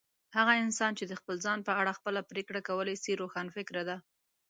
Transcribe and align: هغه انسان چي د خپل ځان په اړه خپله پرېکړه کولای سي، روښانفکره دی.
هغه 0.37 0.53
انسان 0.65 0.91
چي 0.99 1.03
د 1.07 1.13
خپل 1.19 1.35
ځان 1.45 1.59
په 1.67 1.73
اړه 1.81 1.97
خپله 1.99 2.21
پرېکړه 2.31 2.59
کولای 2.69 2.97
سي، 3.03 3.11
روښانفکره 3.21 3.83
دی. 3.89 3.97